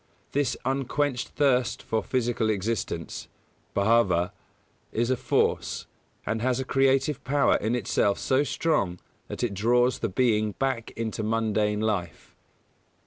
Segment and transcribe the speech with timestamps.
[0.31, 3.27] This unquenched thirst for physical existence
[3.75, 4.31] (bhāva)
[4.91, 5.85] is a force,
[6.25, 10.89] and has a creative power in itself so strong that it draws the being back
[10.95, 12.35] into mundane life.